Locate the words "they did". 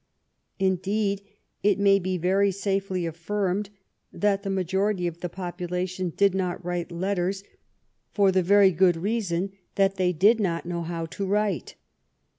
9.97-10.39